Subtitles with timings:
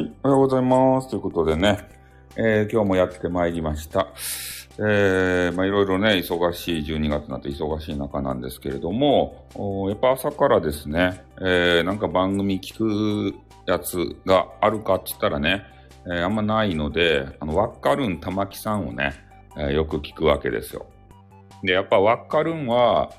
[0.00, 1.10] はい、おはようございます。
[1.10, 1.86] ということでね、
[2.34, 4.08] えー今日もやってまいりました。
[4.78, 9.46] えーまあいろいろね、忙しい12月になって忙しい中なんですけれども、
[9.90, 12.78] やっぱ朝からですね、えーなんか番組聞
[13.32, 13.34] く
[13.66, 15.64] やつがあるかって言ったらね、
[16.06, 19.12] えーあんまないので、あの、ワッカルン玉木さんをね、
[19.58, 20.86] えーよく聞くわけですよ。
[21.62, 23.10] で、やっぱワッカルンは、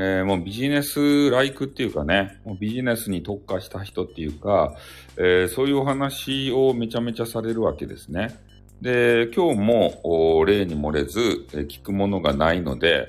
[0.00, 4.76] えーもうビジネスライクっていうかね、もうビジネスに特化した人っていうか、
[5.16, 8.38] えーそういうお話をめちゃめちゃされるわけですね。
[8.80, 13.08] で、今日も例に漏れず、えー聞くものがないので、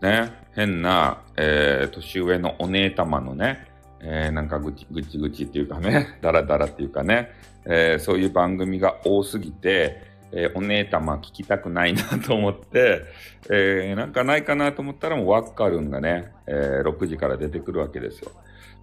[0.00, 3.66] ね、変な、え年上のお姉様のね、
[4.00, 7.30] えなんかぐちぐちぐちっていうかね、だらだらっていうかね、
[7.66, 13.02] えそういう番組が多すぎて、えーお姉様聞きたくないなと思って、
[13.50, 18.32] えーなんかないかなと思ったらもうワッカルンがね、えー6時から出てくるわけですよ。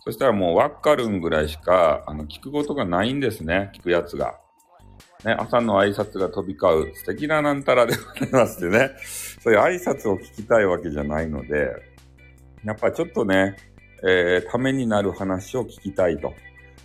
[0.01, 4.39] そしたらもうワッカルンぐらいしか、あの、聞くことがないんですね、聞くやつが。
[5.25, 8.91] ね、朝の挨拶が飛び交う素敵ななんたらでございますってね。
[9.41, 11.71] そういう挨拶を聞きたいわけじゃないので、
[12.63, 13.57] やっぱちょっとね、
[14.07, 16.33] えーためになる話を聞きたいと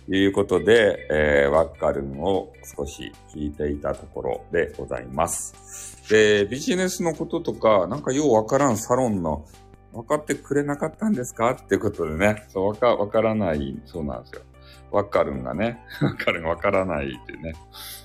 [0.07, 6.07] いうことで、えーワッカルンを少し聞いていたところでございます。
[6.09, 9.45] で、ビジネスのこととか、なんかようわからんサロンの
[9.93, 11.51] 分かってくれなかったんですか？
[11.51, 14.41] っていうことでね、そう、わか、わからない、そうなんですよ。
[14.91, 17.53] わかるんがね、わかるんわからないってね。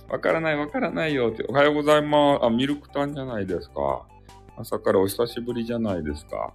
[0.08, 2.44] わからないわからないよって、おはようございます。
[2.44, 4.06] あ、ミルクタンじゃないですか。
[4.56, 6.52] 朝からお久しぶりじゃないですか。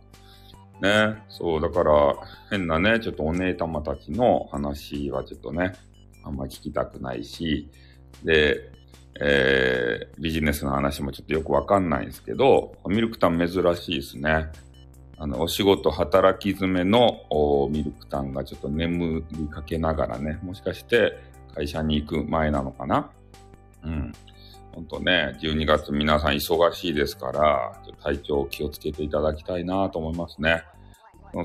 [0.82, 2.16] ね、そう、だから、
[2.50, 5.74] 変なね、ちょっとお姉様たちの話はちょっとね、
[6.24, 7.70] あんま聞きたくないし、
[8.24, 8.72] で、
[9.22, 14.48] えー、ビジネスの話もちょっとよくわかんないんですけど、ミルクタン珍しいですね。
[15.18, 17.22] あの、お仕事働き詰めの
[17.70, 21.18] ミルクタンがちょっと眠りかけながらね、もしかして
[21.54, 23.10] 会社に行く前なのかな？
[23.84, 24.14] うん。
[24.76, 30.64] ほんとね、12月皆さん忙しいですから、体調気をつけていただきたいなと思いますね。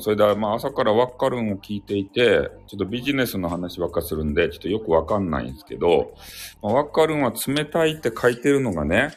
[0.00, 6.12] それでは、まあ朝からワッカルンを聞いていて、ちょっとビジネスの話ばっかするんで、ちょっとよくわかんないんですけど、
[6.60, 9.10] まあ、ワッカルンは冷たいって書いてるのがね、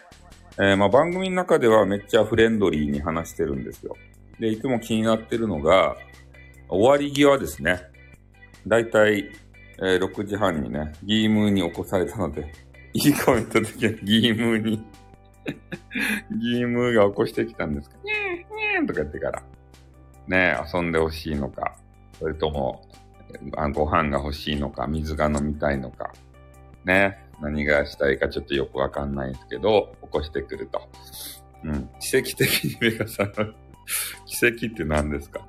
[0.59, 3.95] えーまあ番組の中ではめっちゃフレンドリーに話してるんですよ。
[4.39, 5.95] で、いつも気になってるのが、
[6.69, 7.81] 終わり際ですね。
[8.67, 9.31] だいたい、
[9.79, 12.51] えー6時半にね、ギームに起こされたので、
[12.93, 13.99] いいコメントできる。
[14.03, 14.83] ギームーに。
[16.39, 19.43] ギームーが起こしてきたんですかにゃーにゃーとか言ってから。
[20.27, 21.75] ね遊んでほしいのか。
[22.19, 22.87] それとも、
[23.57, 26.11] あご飯が欲しいのか、水が飲みたいのか。
[26.85, 30.87] ね何がしたいかちょっとよくわかんないんですけど、起こしてくると。
[31.63, 31.89] うん。
[31.99, 33.55] 奇跡的に目が覚める。
[34.25, 35.41] 奇跡って何ですか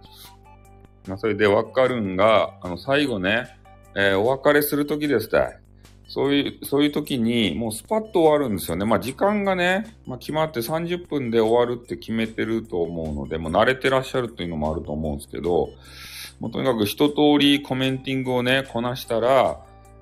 [1.06, 3.58] まあ、それでわかるんが、あの、最後ね、
[3.94, 5.58] えーお別れするときですね。
[6.06, 8.84] そういう、そういう時に、もうスパッと終わるんですよね。
[8.84, 15.70] まあ、時間がね、まあ、決まって30分で終わるって決めてると思うので、もう慣れてらっしゃるっていうのもあると思うんですけど、
[16.40, 19.60] もうとにかく一通りコメンティングをね、こなしたら、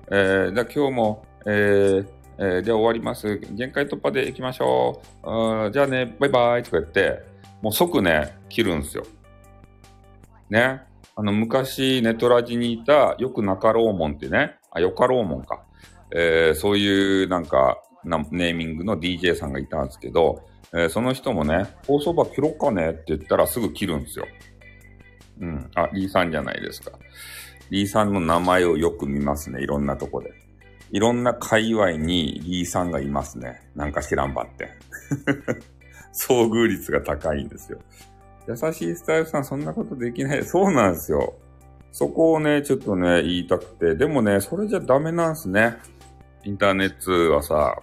[0.09, 3.39] えー、じゃあ今日も、えー、えー、じゃ終わります。
[3.51, 5.65] 限界突破で行きましょう。
[5.67, 7.23] あじゃあね、バイバイとか言って、
[7.61, 9.05] もう即ね、切るんですよ。
[10.49, 10.81] ね。
[11.15, 15.63] あの、昔、ネトラジにいた、よくなかろうもんってね、あ、よかろうもんか。
[16.15, 24.27] えーそういう、なんか、なネーミングの DJ さんがいたんですけど、えーその人もね、放送場切ろっかねって言ったらすぐ切るんですよ。
[25.41, 25.71] うん。
[25.75, 26.91] あ、リーさんじゃないですか。
[27.69, 30.31] リーさんの名前をよく見ますね、いろんなとこで。
[30.91, 33.61] いろんな界隈にリーさんがいますね。
[33.75, 34.69] なんか知らんばって。
[36.13, 37.79] 遭遇率が高いんですよ。
[38.47, 40.43] 優しいスタイルさん、そんなことできない。
[40.43, 41.33] そうなんですよ。
[41.91, 43.95] そこをね、ちょっとね、言いたくて。
[43.95, 45.77] でもね、それじゃダメなんすね。
[46.45, 47.81] インターネットはさ、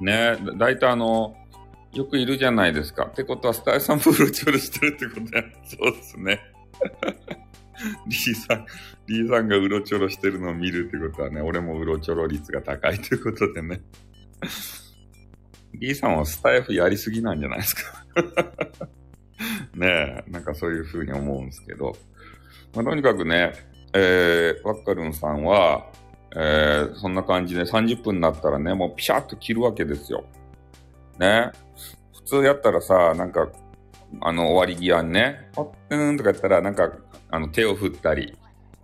[0.00, 1.34] ね、だいたいあの、
[1.92, 3.06] よくいるじゃないですか。
[3.06, 5.42] ってことは、スタイルさんもうろちょろしてるってことや。
[5.64, 6.40] そうですね。
[8.06, 8.66] リーさん、
[9.06, 13.80] リーさんがうろちょろしてるのを見るってことはね、俺もうろちょろ率が高いということでね。
[15.74, 18.04] リーさんはスタイフやりすぎなんじゃないですか。
[19.74, 21.96] ねえ、なんかそういう風に思うんですけど。
[22.74, 23.52] まあ、とにかくね、
[23.92, 25.90] えー、ワッカルンさんは、
[26.38, 30.24] えー、そんな感じで30分になったらね、もうピシャッと切るわけですよ。
[31.18, 31.50] ね。
[32.14, 33.48] 普通やったらさ、なんか、
[34.20, 36.92] あの、終わり際にね、パッてんとかやったら、なんか、
[37.30, 38.36] あの、手を振ったり、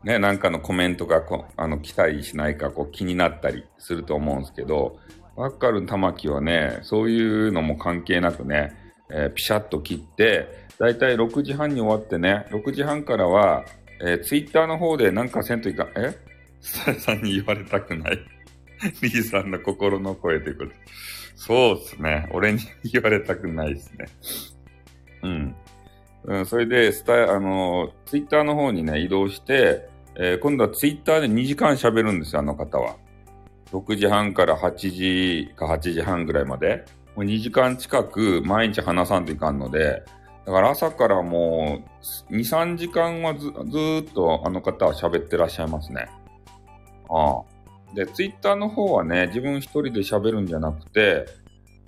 [0.05, 4.99] ね、なんかのコメントがこあの来たりしないかこう気になったりすると思うんですけど、
[5.37, 8.73] ワッカルン玉木はね、そういうのも関係なくね、
[9.11, 13.65] えーピシャッと切って、だいたい6時半に終わってね、6時半からは、
[14.01, 16.17] えー、ツイッターの方でなんかせんといかん、え？
[16.63, 18.19] スタイさんに言われたくない。
[19.03, 20.71] リーさんの心の声ということ。
[21.37, 22.29] そうですね。
[22.33, 24.07] 俺に言われたくないですね。
[25.23, 25.57] うん。
[26.25, 32.97] うん、それで、スタあの、ツイッターの方にね、移動して、えー、今度はツイッターで2時間喋るんですよ、あの方は。
[33.73, 36.85] 6時半から8時か8時半ぐらいまで。
[37.17, 40.03] もう2時間近く毎日話さんといかんので、
[40.47, 41.83] だから朝からも
[42.31, 46.09] う2、3時間はずずっとあの方は喋ってらっしゃいますね。
[47.13, 47.95] あ。
[47.95, 51.27] で、ツイッターの方はね、自分一人で喋るんじゃなくて、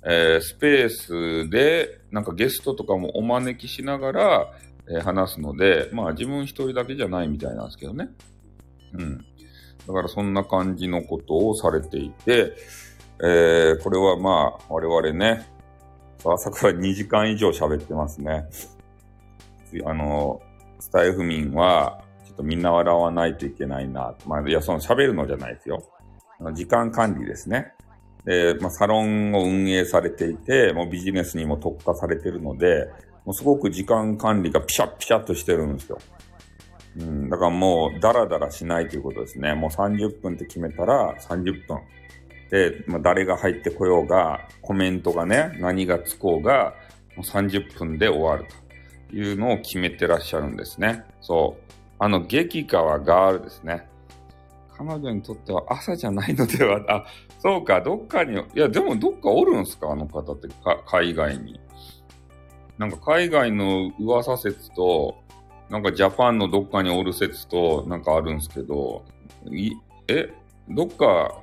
[0.03, 4.51] えー、スペースで、なんかゲストとかもお招きしながら、
[4.87, 8.09] えー、話すので、まあ自分一人だけじゃないみたいなんですけどね。
[8.93, 9.17] うん。
[9.87, 12.53] だからそんな感じのことをされていて、
[13.19, 15.47] えー、これはまあ我々ね、
[16.23, 18.45] 朝から2時間以上喋ってますね。
[19.85, 20.41] あの、
[20.79, 22.04] スタイフ民は、
[22.35, 24.13] っとみんな笑わないといけないな。
[24.27, 25.83] まあ、いや、その喋るのじゃないですよ。
[26.53, 27.73] 時間管理ですね。
[28.25, 32.89] で、まあ、サロンを運営されていて、もうビジネスにも特化されてるので、
[33.23, 35.97] もうすごく時間管理がピシャッピシャッとしてるんですよ。
[36.97, 39.53] うん、だからもう、ダラダラしないということですね。
[39.53, 41.79] もう30分って決めたら30分。
[42.49, 46.73] で、まあ、誰が入ってこようが、コメントがね、何がつこうが、
[47.15, 48.45] もう30分で終わる
[49.09, 51.03] というのを決めてらっしゃるんですね。
[51.21, 51.65] そう。
[51.99, 53.87] あの、激川ガールですね。
[54.77, 57.05] 彼女にとっては朝じゃないのでは、あ、
[57.39, 59.91] そうか、どっかに、いや、でもどっかおるんすか？
[59.91, 61.59] あの方って、か海外に。
[62.77, 65.15] なんか海外の噂説と、
[65.69, 69.05] なんかジャパンのどっかにおる説と、なんかあるんすけど、
[69.49, 69.71] い、
[70.09, 70.33] え、
[70.69, 71.39] どっか、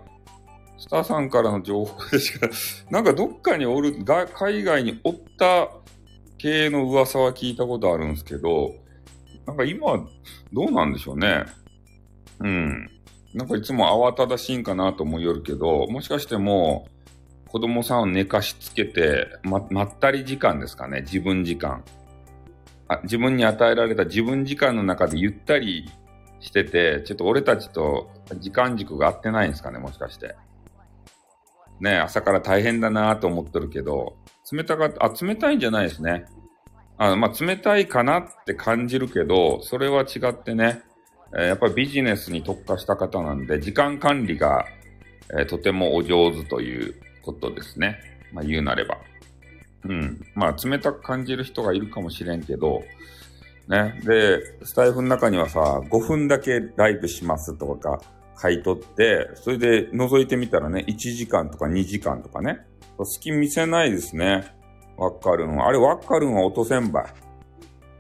[0.77, 2.49] スターさんからの情報でしか、
[2.91, 5.71] なんかどっかにおる、が海外におった
[6.37, 8.75] 系の噂は聞いたことあるんすけど、
[9.47, 10.07] なんか今、
[10.53, 11.45] どうなんでしょうね。
[12.41, 12.91] うん。
[13.35, 16.87] なんかいつも慌ただしいんかなと思いよるけど、もしかしても
[17.47, 21.85] う、子供さんを寝かしつけて、ま、まったり時間ですかね、自分時間。
[22.89, 25.91] あ自分に与えられた自分時間の中でゆったり
[26.41, 30.35] してて、ちょっと俺たちと時間軸が合ってないんですかね、もしかして。
[31.81, 34.17] ね、朝から大変だなと思ってるけど、
[34.51, 36.27] 冷たかあ、冷たいんじゃないですね。
[37.11, 40.83] あまあ、冷たいかなって感じるけど、それは違ってね、
[41.37, 44.67] えやっぱりビジネスに特化した方なんで、時間管理が、
[45.39, 47.99] えとてもお上手ということですね。
[48.33, 48.99] まあ言うなれば。
[49.85, 50.21] うん。
[50.35, 52.83] まあ冷たく感じる人がいるかもしれんけど、
[53.69, 53.99] ね。
[54.05, 58.01] で、スタイフの中にはさ、5分だけライブしますとか
[58.41, 62.59] 書いとって、それで覗いてみたらね、1時間とか2時間とかね。
[63.05, 64.55] 隙見せないですね。
[64.97, 65.61] わかるん。
[65.63, 67.05] あれわかるんは落とせんばい。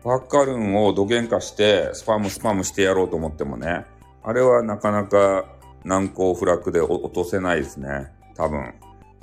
[0.05, 3.85] ワッカルンを土幻化してスパムスパムしてやろうと思ってもね、
[4.25, 5.47] あれはなかなか
[5.85, 8.12] 難攻不落で落とせないですね。
[8.35, 8.75] 多分。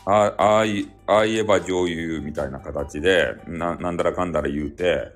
[0.06, 5.08] ああい、ああ言えば女優みたいな形で、な、なんだらかんだら言うて、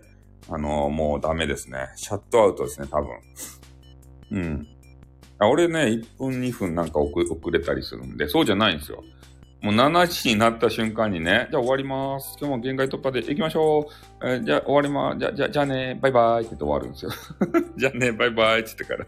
[0.49, 1.89] あのー、もうダメですね。
[1.95, 3.09] シャットアウトですね、多分。
[4.31, 4.67] うん。
[5.39, 7.15] 俺ね、1分2分なんか遅
[7.51, 9.01] れたりするんで、そうじゃないんですよ。
[9.63, 12.35] もう7時になった瞬間にね、じゃあ終わります。
[12.37, 13.87] 今日も限界突破で行きましょ
[14.21, 14.27] う。
[14.27, 15.19] えー、じゃあ終わります。
[15.19, 17.11] じゃ、じゃ、じゃあね、バイバイって言って終わるんですよ。
[17.77, 19.05] じゃあね、バイバイって言ってから。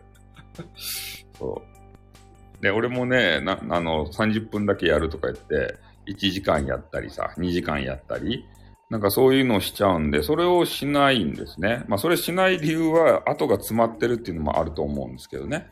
[1.37, 2.63] そう。
[2.63, 5.75] で、俺もね、な、あの、30分だけやるとか言って、
[6.07, 8.45] 1時間やったりさ、2時間やったり、
[8.89, 11.83] なんかそういうのをしちゃうんで、それをしないんですね。
[11.89, 15.67] まあそれしない理由は、後が詰まってるっていうのもあると思うんですけどね。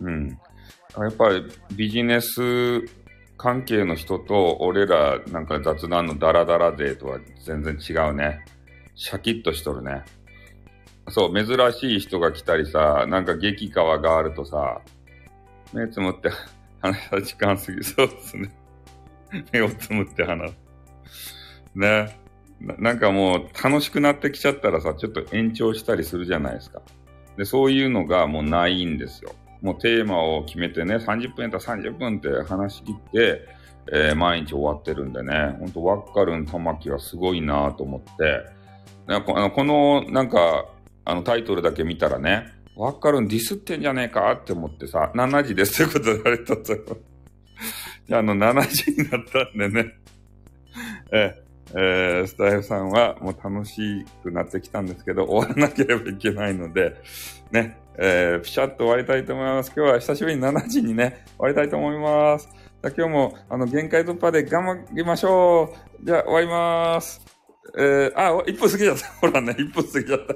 [0.00, 0.38] うん。
[0.96, 1.44] やっぱり
[1.74, 2.80] ビジネス
[3.40, 8.44] 関係の人と俺らなんか雑談のダラダラ勢とは全然違うね。
[8.94, 10.02] シャキッとしとるね。
[11.08, 14.82] そう、珍しい人が来たりさ、なんか激川があるとさ、
[15.72, 16.30] 目つむって
[16.82, 18.54] 話した時間過ぎそうですね。
[19.52, 20.52] 目をつむって話
[21.06, 21.56] す。
[21.74, 22.14] ね
[22.60, 22.74] な。
[22.76, 26.82] なんかもう楽しくなってきちゃったらさ、ちょっと延長したりするじゃないですか。
[27.38, 29.34] で、そういうのがもうないんですよ。
[29.62, 33.46] もうテーマを決めてね、30分やったら30分って話し切って、
[33.92, 38.44] えー、毎日終わってるんでね、ほんとワッカルン玉木はすごいなと思って、
[39.26, 40.66] このこのなんか、
[41.04, 46.74] あのタイトルだけ見たらね、ワッカルンディスってんじゃねえかって思ってさ、7時ですってこと言われたと。
[48.06, 49.94] じゃあ、あの、7時になったんでね、
[51.12, 51.42] え
[51.74, 56.96] えー、スタイフさんはもう楽しくなってきたんですけど、終わらなければいけないので、
[57.52, 59.70] ね、えー、ピシャッと終わりたいと思います。
[59.76, 62.48] 今日は久しぶりに7時にね、終わりたいと思います。
[62.82, 66.06] じゃ今日も、あの、限界突破で頑張りましょう。
[66.06, 67.20] じゃあ、終わります。
[67.76, 69.06] えー、あ、1分過ぎちゃった。
[69.20, 70.34] ほらね、1分過ぎちゃった。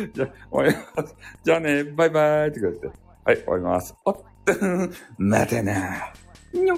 [0.14, 1.16] じゃあ、終わります。
[1.44, 2.86] じゃあね、バイバイって言って。
[2.86, 3.94] はい、終わります。
[4.06, 4.16] おっ
[5.18, 6.10] またな。
[6.54, 6.76] にょ